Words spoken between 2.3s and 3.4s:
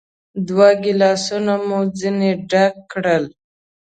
ډک کړل.